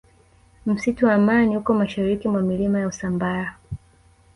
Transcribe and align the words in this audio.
msitu 0.65 1.05
wa 1.05 1.13
amani 1.13 1.57
uko 1.57 1.73
mashariki 1.73 2.27
mwa 2.27 2.41
milima 2.41 2.79
ya 2.79 2.87
usambara 2.87 3.55